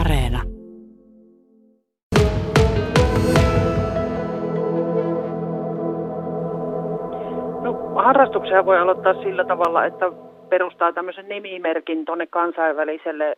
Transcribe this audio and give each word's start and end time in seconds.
Areena. 0.00 0.42
No, 7.62 7.72
harrastuksia 7.94 8.66
voi 8.66 8.78
aloittaa 8.78 9.22
sillä 9.22 9.44
tavalla, 9.44 9.84
että 9.84 10.06
perustaa 10.48 10.92
tämmöisen 10.92 11.28
nimimerkin 11.28 12.04
tuonne 12.04 12.26
kansainväliselle 12.26 13.34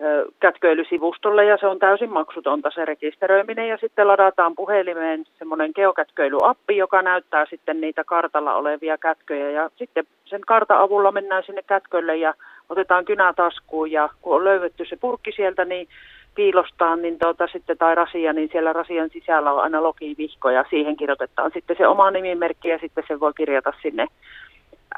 ö, 0.00 0.26
kätköilysivustolle 0.40 1.44
ja 1.44 1.56
se 1.60 1.66
on 1.66 1.78
täysin 1.78 2.10
maksutonta 2.10 2.70
se 2.74 2.84
rekisteröiminen 2.84 3.68
ja 3.68 3.76
sitten 3.76 4.08
ladataan 4.08 4.54
puhelimeen 4.54 5.24
semmoinen 5.38 5.70
geokätköilyappi, 5.74 6.76
joka 6.76 7.02
näyttää 7.02 7.46
sitten 7.50 7.80
niitä 7.80 8.04
kartalla 8.04 8.54
olevia 8.54 8.98
kätköjä 8.98 9.50
ja 9.50 9.70
sitten 9.76 10.04
sen 10.24 10.40
kartan 10.46 10.80
avulla 10.80 11.12
mennään 11.12 11.42
sinne 11.46 11.62
kätkölle 11.62 12.16
ja 12.16 12.34
otetaan 12.68 13.04
kynä 13.04 13.32
taskuun 13.36 13.90
ja 13.90 14.08
kun 14.22 14.36
on 14.36 14.44
löydetty 14.44 14.84
se 14.88 14.96
purkki 14.96 15.32
sieltä, 15.32 15.64
niin 15.64 15.88
piilostaan, 16.34 17.02
niin 17.02 17.18
tuota, 17.18 17.46
sitten, 17.52 17.78
tai 17.78 17.94
rasia, 17.94 18.32
niin 18.32 18.48
siellä 18.52 18.72
rasian 18.72 19.10
sisällä 19.12 19.52
on 19.52 19.62
aina 19.62 19.82
logivihko 19.82 20.50
ja 20.50 20.64
siihen 20.70 20.96
kirjoitetaan 20.96 21.50
sitten 21.54 21.76
se 21.78 21.86
oma 21.86 22.10
nimimerkki 22.10 22.68
ja 22.68 22.78
sitten 22.78 23.04
se 23.08 23.20
voi 23.20 23.32
kirjata 23.36 23.72
sinne 23.82 24.06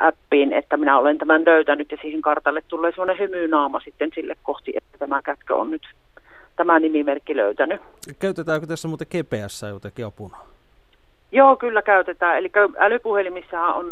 appiin, 0.01 0.53
että 0.53 0.77
minä 0.77 0.99
olen 0.99 1.19
tämän 1.19 1.45
löytänyt 1.47 1.93
ja 1.93 1.99
siihen 2.01 2.23
kartalle 2.23 2.63
tulee 2.69 2.91
semmoinen 2.91 3.19
hymynaama 3.19 3.81
sitten 3.81 4.11
sille 4.15 4.37
kohti, 4.43 4.73
että 4.77 4.99
tämä 4.99 5.23
kätkö 5.23 5.57
on 5.57 5.71
nyt 5.71 5.83
tämä 6.57 6.79
nimimerkki 6.79 7.37
löytänyt. 7.37 7.81
Käytetäänkö 8.19 8.67
tässä 8.67 8.89
muuten 8.89 9.07
GPS 9.07 9.63
jotenkin 9.71 10.07
apuna? 10.07 10.37
Joo, 11.33 11.57
kyllä 11.57 11.83
käytetään. 11.83 12.39
Eli 12.39 12.51
älypuhelimissahan 12.79 13.75
on 13.75 13.89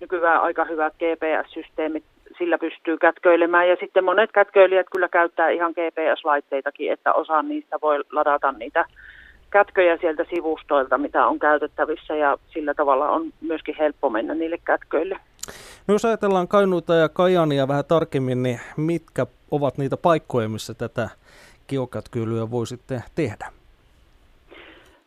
nykyään 0.00 0.42
aika 0.42 0.64
hyvät 0.64 0.94
GPS-systeemit, 0.94 2.04
sillä 2.40 2.58
pystyy 2.58 2.98
kätköilemään. 2.98 3.68
Ja 3.68 3.76
sitten 3.80 4.04
monet 4.04 4.32
kätköilijät 4.32 4.86
kyllä 4.92 5.08
käyttää 5.08 5.50
ihan 5.50 5.72
GPS-laitteitakin, 5.72 6.92
että 6.92 7.12
osa 7.12 7.42
niistä 7.42 7.78
voi 7.82 8.04
ladata 8.12 8.52
niitä 8.52 8.84
kätköjä 9.50 9.96
sieltä 9.96 10.24
sivustoilta, 10.34 10.98
mitä 10.98 11.26
on 11.26 11.38
käytettävissä 11.38 12.16
ja 12.16 12.38
sillä 12.52 12.74
tavalla 12.74 13.10
on 13.10 13.32
myöskin 13.40 13.74
helppo 13.78 14.10
mennä 14.10 14.34
niille 14.34 14.58
kätköille. 14.64 15.16
No 15.86 15.94
jos 15.94 16.04
ajatellaan 16.04 16.48
Kainuuta 16.48 16.94
ja 16.94 17.08
Kajania 17.08 17.68
vähän 17.68 17.84
tarkemmin, 17.84 18.42
niin 18.42 18.60
mitkä 18.76 19.26
ovat 19.50 19.78
niitä 19.78 19.96
paikkoja, 19.96 20.48
missä 20.48 20.74
tätä 20.74 21.08
geokätköilyä 21.68 22.50
voi 22.50 22.66
sitten 22.66 23.00
tehdä? 23.14 23.46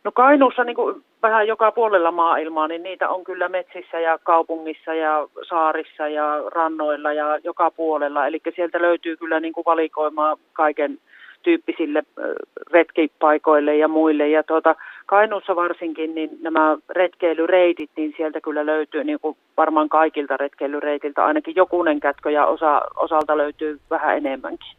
No 0.04 0.12
Kainuussa 0.12 0.64
niin 0.64 0.76
kuin 0.76 1.04
vähän 1.28 1.46
joka 1.46 1.72
puolella 1.72 2.10
maailmaa, 2.10 2.68
niin 2.68 2.82
niitä 2.82 3.08
on 3.08 3.24
kyllä 3.24 3.48
metsissä 3.48 4.00
ja 4.00 4.18
kaupungissa 4.18 4.94
ja 4.94 5.28
saarissa 5.48 6.08
ja 6.08 6.42
rannoilla 6.54 7.12
ja 7.12 7.38
joka 7.44 7.70
puolella. 7.70 8.26
Eli 8.26 8.40
sieltä 8.56 8.82
löytyy 8.82 9.16
kyllä 9.16 9.40
niin 9.40 9.52
kuin 9.52 9.64
valikoimaa 9.64 10.36
kaiken 10.52 10.98
tyyppisille 11.42 12.02
retkipaikoille 12.70 13.76
ja 13.76 13.88
muille. 13.88 14.28
Ja 14.28 14.42
tuota, 14.42 14.74
Kainuussa 15.06 15.56
varsinkin 15.56 16.14
niin 16.14 16.30
nämä 16.40 16.76
retkeilyreitit, 16.90 17.90
niin 17.96 18.14
sieltä 18.16 18.40
kyllä 18.40 18.66
löytyy 18.66 19.04
niin 19.04 19.20
kuin 19.20 19.36
varmaan 19.56 19.88
kaikilta 19.88 20.36
retkeilyreitiltä 20.36 21.24
ainakin 21.24 21.56
jokunen 21.56 22.00
kätkö 22.00 22.30
ja 22.30 22.46
osa, 22.46 22.82
osalta 22.96 23.36
löytyy 23.36 23.80
vähän 23.90 24.16
enemmänkin. 24.16 24.76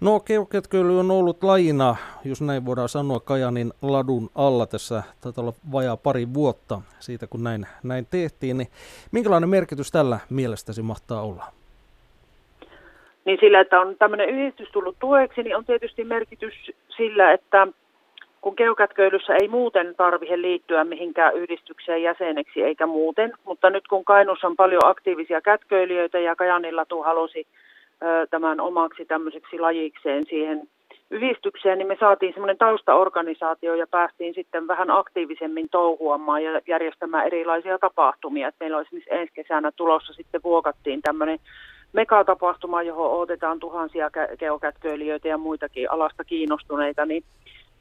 No 0.00 0.20
geokätköily 0.20 1.00
on 1.00 1.10
ollut 1.10 1.44
lajina, 1.44 1.96
jos 2.24 2.42
näin 2.42 2.66
voidaan 2.66 2.88
sanoa, 2.88 3.20
Kajanin 3.20 3.72
ladun 3.82 4.30
alla 4.34 4.66
tässä, 4.66 5.02
taitaa 5.20 5.42
olla 5.42 5.52
vajaa 5.72 5.96
pari 5.96 6.34
vuotta 6.34 6.80
siitä, 6.98 7.26
kun 7.26 7.44
näin, 7.44 7.66
näin 7.82 8.06
tehtiin. 8.10 8.58
Niin 8.58 8.68
minkälainen 9.12 9.48
merkitys 9.48 9.90
tällä 9.90 10.18
mielestäsi 10.30 10.82
mahtaa 10.82 11.22
olla? 11.22 11.44
Niin 13.24 13.38
sillä, 13.40 13.60
että 13.60 13.80
on 13.80 13.96
tämmöinen 13.98 14.28
yhdistys 14.28 14.68
tullut 14.72 14.96
tueksi, 14.98 15.42
niin 15.42 15.56
on 15.56 15.64
tietysti 15.64 16.04
merkitys 16.04 16.54
sillä, 16.96 17.32
että 17.32 17.66
kun 18.40 18.54
geokätköilyssä 18.56 19.34
ei 19.34 19.48
muuten 19.48 19.94
tarvitse 19.96 20.42
liittyä 20.42 20.84
mihinkään 20.84 21.36
yhdistykseen 21.36 22.02
jäseneksi 22.02 22.62
eikä 22.62 22.86
muuten, 22.86 23.32
mutta 23.44 23.70
nyt 23.70 23.88
kun 23.88 24.04
Kainussa 24.04 24.46
on 24.46 24.56
paljon 24.56 24.82
aktiivisia 24.84 25.40
kätköilijöitä 25.40 26.18
ja 26.18 26.36
Kajanin 26.36 26.76
latu 26.76 27.02
halusi 27.02 27.46
tämän 28.30 28.60
omaksi 28.60 29.04
tämmöiseksi 29.04 29.58
lajikseen 29.58 30.26
siihen 30.28 30.68
yhdistykseen, 31.10 31.78
niin 31.78 31.88
me 31.88 31.96
saatiin 32.00 32.32
semmoinen 32.32 32.58
taustaorganisaatio 32.58 33.74
ja 33.74 33.86
päästiin 33.86 34.34
sitten 34.34 34.66
vähän 34.66 34.90
aktiivisemmin 34.90 35.68
touhuamaan 35.70 36.44
ja 36.44 36.60
järjestämään 36.68 37.26
erilaisia 37.26 37.78
tapahtumia. 37.78 38.48
Et 38.48 38.54
meillä 38.60 38.76
on 38.76 38.82
esimerkiksi 38.82 39.14
ensi 39.14 39.32
kesänä 39.34 39.72
tulossa 39.72 40.12
sitten 40.12 40.40
vuokattiin 40.44 41.02
tämmöinen 41.02 41.38
megatapahtuma, 41.92 42.82
johon 42.82 43.10
odotetaan 43.10 43.58
tuhansia 43.58 44.10
geokätköilijöitä 44.38 45.28
ja 45.28 45.38
muitakin 45.38 45.90
alasta 45.90 46.24
kiinnostuneita, 46.24 47.06
niin, 47.06 47.24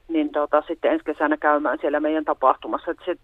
niin 0.07 0.29
tota, 0.29 0.63
sitten 0.67 0.91
ensi 0.91 1.05
kesänä 1.05 1.37
käymään 1.37 1.77
siellä 1.81 1.99
meidän 1.99 2.25
tapahtumassa. 2.25 2.91
Et 2.91 2.97
se, 3.05 3.15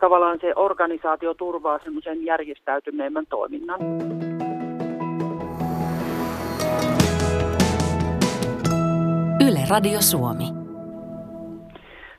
tavallaan 0.00 0.38
se 0.40 0.52
organisaatio 0.56 1.34
turvaa 1.34 1.80
semmoisen 1.84 2.24
järjestäytyneemmän 2.24 3.26
toiminnan. 3.26 3.80
Radio 9.72 10.00
Suomi. 10.00 10.44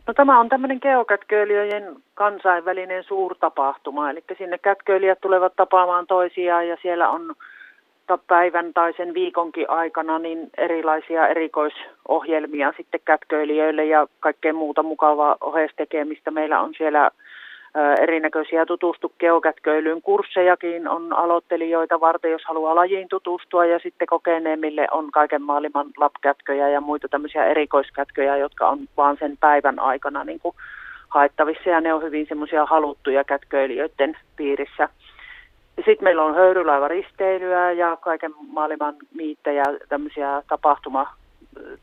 No 0.07 0.13
tämä 0.13 0.39
on 0.39 0.49
tämmöinen 0.49 0.79
geokätköilijöiden 0.81 1.95
kansainvälinen 2.13 3.03
suurtapahtuma, 3.03 4.09
eli 4.09 4.23
sinne 4.37 4.57
kätköilijät 4.57 5.21
tulevat 5.21 5.55
tapaamaan 5.55 6.07
toisiaan 6.07 6.67
ja 6.67 6.77
siellä 6.81 7.09
on 7.09 7.35
päivän 8.27 8.73
tai 8.73 8.93
sen 8.97 9.13
viikonkin 9.13 9.69
aikana 9.69 10.19
niin 10.19 10.49
erilaisia 10.57 11.27
erikoisohjelmia 11.27 12.73
sitten 12.77 12.99
kätköilijöille 13.05 13.85
ja 13.85 14.07
kaikkea 14.19 14.53
muuta 14.53 14.83
mukavaa 14.83 15.37
oheistekemistä. 15.41 16.31
Meillä 16.31 16.61
on 16.61 16.73
siellä 16.77 17.11
erinäköisiä 18.01 18.65
tutustu 18.65 19.13
geokätköilyyn 19.19 20.01
kurssejakin 20.01 20.87
on 20.87 21.13
aloittelijoita 21.13 21.99
varten, 21.99 22.31
jos 22.31 22.45
haluaa 22.45 22.75
lajiin 22.75 23.09
tutustua 23.09 23.65
ja 23.65 23.79
sitten 23.79 24.07
kokeneemmille 24.07 24.87
on 24.91 25.11
kaiken 25.11 25.41
maailman 25.41 25.87
lapkätköjä 25.97 26.69
ja 26.69 26.81
muita 26.81 27.07
tämmöisiä 27.07 27.45
erikoiskätköjä, 27.45 28.37
jotka 28.37 28.69
on 28.69 28.79
vaan 28.97 29.17
sen 29.19 29.37
päivän 29.39 29.79
aikana 29.79 30.23
niin 30.23 30.39
kuin 30.39 30.55
haettavissa 31.09 31.69
ja 31.69 31.81
ne 31.81 31.93
on 31.93 32.03
hyvin 32.03 32.25
semmoisia 32.27 32.65
haluttuja 32.65 33.23
kätköilijöiden 33.23 34.17
piirissä. 34.35 34.89
Sitten 35.75 36.03
meillä 36.03 36.23
on 36.23 36.35
höyrylaivaristeilyä 36.35 37.71
ja 37.71 37.97
kaiken 38.01 38.31
maailman 38.47 38.95
miittejä, 39.15 39.63
tämmöisiä 39.89 40.43
tapahtuma, 40.47 41.13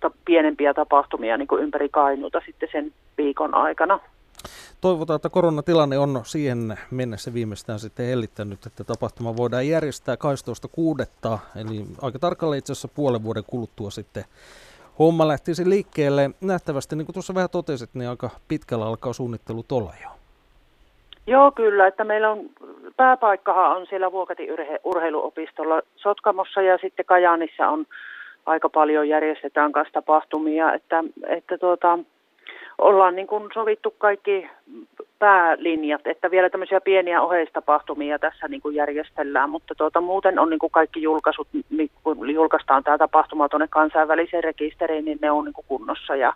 ta, 0.01 0.11
pienempiä 0.25 0.75
tapahtumia 0.75 1.37
niin 1.37 1.49
kuin 1.49 1.62
ympäri 1.62 1.89
Kainuuta 1.89 2.43
sitten 2.47 2.69
sen 2.72 2.93
viikon 3.19 3.55
aikana. 3.55 4.01
Toivotaan, 4.81 5.17
että 5.17 5.29
koronatilanne 5.29 5.99
on 5.99 6.21
siihen 6.25 6.79
mennessä 6.91 7.35
viimeistään 7.35 7.79
sitten 7.79 8.07
hellittänyt, 8.07 8.67
että 8.67 8.85
tapahtuma 8.85 9.37
voidaan 9.37 9.69
järjestää 9.69 10.15
12.6. 10.15 11.39
Eli 11.61 11.85
aika 12.03 12.19
tarkalleen 12.19 12.59
itse 12.59 12.73
asiassa 12.73 12.89
puolen 12.89 13.23
vuoden 13.23 13.45
kuluttua 13.47 13.91
sitten 13.91 14.25
homma 14.99 15.29
lähtisi 15.29 15.69
liikkeelle. 15.69 16.31
Nähtävästi, 16.41 16.97
niin 16.97 17.07
kuin 17.07 17.15
tuossa 17.15 17.35
vähän 17.35 17.51
totesit, 17.51 17.91
niin 17.95 18.11
aika 18.11 18.31
pitkällä 18.49 18.87
alkaa 18.87 19.13
suunnittelut 19.13 19.73
olla 19.73 19.93
jo. 20.03 20.11
Joo, 21.27 21.53
kyllä, 21.53 21.87
että 21.87 22.05
meillä 22.05 22.31
on, 22.31 22.51
pääpaikkahan 22.97 23.77
on 23.77 23.87
siellä 23.87 24.13
Vuokatin 24.13 24.49
urheiluopistolla 24.85 25.83
Sotkamossa 25.97 26.63
ja 26.63 26.79
sitten 26.79 27.05
Kajaanissa 27.05 27.69
on 27.69 27.87
aika 28.47 28.69
paljon 28.69 29.09
järjestetään 29.09 29.73
kanssa 29.73 29.93
tapahtumia, 29.93 30.75
että, 30.75 31.05
että 31.27 31.59
tuota, 31.59 31.99
ollaan 32.81 33.17
niin 33.17 33.27
kuin 33.27 33.51
sovittu 33.55 33.95
kaikki 33.99 34.51
päälinjat, 35.19 36.07
että 36.07 36.31
vielä 36.31 36.51
tämmöisiä 36.51 36.81
pieniä 36.81 37.23
oheistapahtumia 37.23 38.19
tässä 38.19 38.49
niin 38.49 38.61
kuin 38.61 38.75
järjestellään, 38.75 39.51
mutta 39.51 39.75
tuota, 39.75 40.01
muuten 40.01 40.39
on 40.39 40.51
niin 40.51 40.59
kuin 40.59 40.71
kaikki 40.71 41.03
julkaisut, 41.03 41.49
niin 41.71 41.91
kun 42.03 42.31
julkaistaan 42.31 42.85
tämä 42.85 42.99
tapahtuma 42.99 43.49
tuonne 43.49 43.69
kansainväliseen 43.69 44.45
rekisteriin, 44.45 45.04
niin 45.04 45.19
ne 45.22 45.31
on 45.31 45.45
niin 45.45 45.53
kuin 45.53 45.65
kunnossa 45.69 46.16
ja 46.16 46.33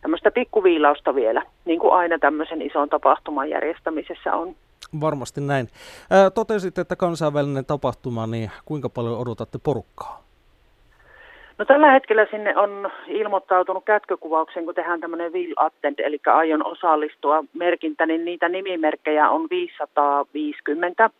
tämmöistä 0.00 0.30
pikkuviilausta 0.30 1.14
vielä, 1.14 1.42
niin 1.64 1.80
kuin 1.80 1.92
aina 1.92 2.18
tämmöisen 2.18 2.62
ison 2.62 2.88
tapahtuman 2.88 3.50
järjestämisessä 3.50 4.34
on. 4.34 4.54
Varmasti 5.00 5.40
näin. 5.40 5.68
Totesit, 6.34 6.78
että 6.78 6.96
kansainvälinen 6.96 7.64
tapahtuma, 7.64 8.26
niin 8.26 8.50
kuinka 8.64 8.88
paljon 8.88 9.18
odotatte 9.18 9.58
porukkaa? 9.62 10.27
No 11.58 11.64
tällä 11.64 11.90
hetkellä 11.92 12.26
sinne 12.30 12.56
on 12.56 12.90
ilmoittautunut 13.06 13.84
kätkökuvauksen, 13.84 14.64
kun 14.64 14.74
tehdään 14.74 15.00
tämmöinen 15.00 15.32
Will 15.32 15.52
Attend, 15.56 15.98
eli 15.98 16.20
aion 16.26 16.66
osallistua 16.66 17.44
merkintä, 17.54 18.06
niin 18.06 18.24
niitä 18.24 18.48
nimimerkkejä 18.48 19.30
on 19.30 19.46
550. 19.50 21.10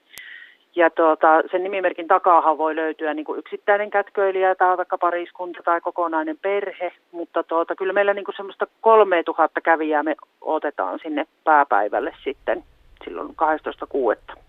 Ja 0.77 0.91
tuota, 0.91 1.43
sen 1.51 1.63
nimimerkin 1.63 2.09
takaahan 2.09 2.59
voi 2.59 2.77
löytyä 2.77 3.15
niin 3.15 3.25
kuin 3.25 3.39
yksittäinen 3.39 3.91
kätköilijä 3.91 4.55
tai 4.55 4.77
vaikka 4.77 4.99
pariskunta 4.99 5.61
tai 5.65 5.81
kokonainen 5.81 6.39
perhe, 6.43 6.93
mutta 7.13 7.43
tuota, 7.43 7.75
kyllä 7.75 7.93
meillä 7.93 8.15
niin 8.15 8.25
kuin 8.25 8.37
semmoista 8.37 8.67
3000 8.81 9.61
kävijää 9.61 10.03
me 10.03 10.17
otetaan 10.41 10.99
sinne 11.03 11.27
pääpäivälle 11.45 12.15
sitten 12.25 12.65
silloin 13.05 13.29
12.6. 13.29 14.48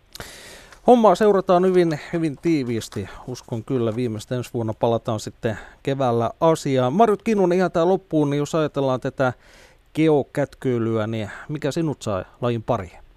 Hommaa 0.90 1.16
seurataan 1.16 1.66
hyvin, 1.66 2.00
hyvin 2.14 2.38
tiiviisti. 2.42 3.10
Uskon 3.28 3.64
kyllä, 3.64 3.96
viimeistä 3.96 4.36
ensi 4.36 4.50
vuonna 4.54 4.74
palataan 4.74 5.20
sitten 5.20 5.58
keväällä 5.84 6.32
asiaan. 6.42 6.94
Marjut 6.94 7.24
Kinnunen 7.24 7.58
ihan 7.58 7.72
tämä 7.72 7.88
loppuun, 7.88 8.30
niin 8.30 8.38
jos 8.38 8.56
ajatellaan 8.56 9.00
tätä 9.00 9.34
geokätkyilyä, 9.96 11.08
niin 11.08 11.30
mikä 11.50 11.72
sinut 11.72 12.02
sai 12.02 12.26
lajin 12.42 12.64
pariin? 12.64 13.09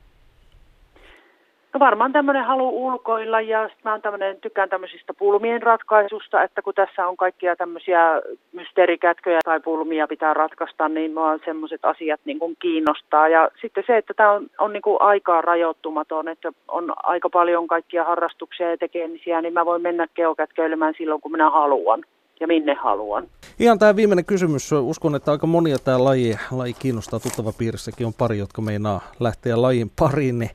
No 1.75 1.81
varmaan 1.81 2.13
tämmöinen 2.13 2.45
halu 2.45 2.87
ulkoilla 2.87 3.41
ja 3.41 3.69
sitten 3.69 3.93
mä 3.93 3.99
tämmöinen, 3.99 4.37
tykkään 4.41 4.69
tämmöisistä 4.69 5.15
pulmien 5.15 5.63
ratkaisusta, 5.63 6.43
että 6.43 6.63
kun 6.63 6.75
tässä 6.75 7.09
on 7.09 7.17
kaikkia 7.17 7.57
tämmöisiä 7.57 8.23
mysteerikätköjä 8.53 9.39
tai 9.45 9.61
pulmia 9.61 10.09
pitää 10.09 10.35
ratkaista, 10.35 10.89
niin 10.89 11.15
mua 11.15 11.39
semmoiset 11.45 11.85
asiat 11.85 12.21
niin 12.25 12.39
kuin 12.39 12.57
kiinnostaa. 12.59 13.29
Ja 13.29 13.49
sitten 13.61 13.85
se, 13.87 13.97
että 13.97 14.15
tämä 14.15 14.33
on, 14.33 14.47
on 14.59 14.73
niin 14.73 14.83
kuin 14.83 14.97
aikaa 15.01 15.41
rajoittumaton, 15.41 16.29
että 16.29 16.53
on 16.69 16.93
aika 16.97 17.31
paljon 17.31 17.67
kaikkia 17.67 18.05
harrastuksia 18.05 18.71
ja 18.71 18.77
tekemisiä, 18.77 19.43
niin 19.43 19.55
mä 19.55 19.67
voin 19.67 19.83
mennä 19.83 20.07
geokätköilemään 20.15 20.95
silloin, 20.99 21.21
kun 21.21 21.33
minä 21.33 21.51
haluan 21.51 22.05
ja 22.40 22.46
minne 22.46 22.75
haluan. 22.75 23.29
Ihan 23.58 23.79
tämä 23.79 23.96
viimeinen 23.96 24.25
kysymys. 24.25 24.73
Uskon, 24.73 25.14
että 25.14 25.31
aika 25.31 25.46
monia 25.46 25.76
tämä 25.79 26.05
laji, 26.05 26.37
laji 26.50 26.73
kiinnostaa. 26.73 27.20
Tuttava 27.20 27.52
piirissäkin 27.58 28.06
on 28.06 28.14
pari, 28.19 28.38
jotka 28.38 28.62
meinaa 28.62 29.00
lähteä 29.20 29.62
lajin 29.62 29.90
pariin. 29.99 30.38
Niin, 30.38 30.50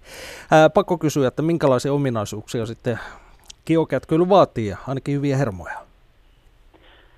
ää, 0.52 0.70
pakko 0.70 0.98
kysyä, 0.98 1.28
että 1.28 1.42
minkälaisia 1.42 1.94
ominaisuuksia 1.94 2.66
sitten 2.66 3.00
geokätköily 3.66 4.30
vaatii, 4.30 4.74
ainakin 4.88 5.16
hyviä 5.16 5.38
hermoja? 5.38 5.88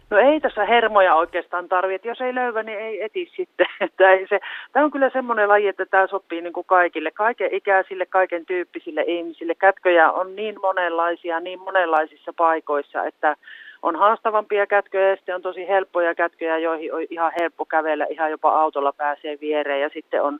No 0.09 0.17
ei 0.17 0.39
tässä 0.39 0.65
hermoja 0.65 1.15
oikeastaan 1.15 1.69
tarvitse. 1.69 2.07
Jos 2.07 2.21
ei 2.21 2.35
löyvä, 2.35 2.63
niin 2.63 2.79
ei 2.79 3.03
eti 3.03 3.31
sitten. 3.35 3.67
Tämä, 3.97 4.11
ei 4.11 4.27
se, 4.29 4.39
tämä 4.73 4.85
on 4.85 4.91
kyllä 4.91 5.09
semmoinen 5.09 5.49
laji, 5.49 5.67
että 5.67 5.85
tämä 5.85 6.07
sopii 6.07 6.41
niin 6.41 6.53
kuin 6.53 6.65
kaikille, 6.65 7.11
kaiken 7.11 7.53
ikäisille, 7.53 8.05
kaiken 8.05 8.45
tyyppisille 8.45 9.03
ihmisille. 9.07 9.55
Kätköjä 9.55 10.11
on 10.11 10.35
niin 10.35 10.55
monenlaisia, 10.61 11.39
niin 11.39 11.59
monenlaisissa 11.59 12.33
paikoissa, 12.37 13.03
että 13.03 13.35
on 13.81 13.95
haastavampia 13.95 14.67
kätköjä 14.67 15.09
ja 15.09 15.15
sitten 15.15 15.35
on 15.35 15.41
tosi 15.41 15.67
helppoja 15.67 16.15
kätköjä, 16.15 16.57
joihin 16.57 16.93
on 16.93 17.01
ihan 17.09 17.31
helppo 17.39 17.65
kävellä, 17.65 18.05
ihan 18.09 18.31
jopa 18.31 18.61
autolla 18.61 18.93
pääsee 18.93 19.37
viereen 19.41 19.81
ja 19.81 19.89
sitten 19.93 20.23
on 20.23 20.39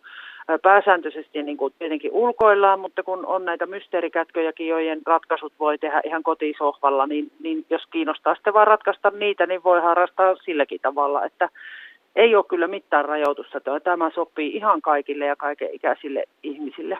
pääsääntöisesti 0.62 1.44
niin 1.44 1.57
kuin 1.57 1.74
tietenkin 1.80 2.12
ulkoillaan, 2.12 2.80
mutta 2.80 3.03
kun 3.03 3.25
on 3.25 3.45
näitä 3.45 3.65
mysteerikätköjäkin, 3.65 4.68
joiden 4.68 5.01
ratkaisut 5.06 5.53
voi 5.59 5.77
tehdä 5.77 6.01
ihan 6.03 6.24
kotisohvalla, 6.24 7.07
niin, 7.07 7.31
niin 7.44 7.65
jos 7.69 7.81
kiinnostaa 7.91 8.36
sitten 8.36 8.53
vaan 8.53 8.68
ratkaista 8.68 9.12
niitä, 9.15 9.45
niin 9.45 9.63
voi 9.63 9.81
harrastaa 9.81 10.36
silläkin 10.36 10.80
tavalla, 10.81 11.25
että 11.25 11.50
ei 12.15 12.36
ole 12.36 12.45
kyllä 12.50 12.68
mitään 12.68 13.06
rajoitusta. 13.06 13.62
Tämä 13.83 14.09
sopii 14.15 14.56
ihan 14.56 14.81
kaikille 14.81 15.25
ja 15.25 15.36
kaiken 15.36 15.69
ikäisille 15.71 16.24
ihmisille. 16.44 16.97